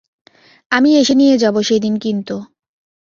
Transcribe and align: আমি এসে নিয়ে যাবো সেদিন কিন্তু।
আমি 0.71 0.89
এসে 0.97 1.13
নিয়ে 1.13 1.35
যাবো 1.37 1.59
সেদিন 1.63 1.93
কিন্তু। 1.97 2.35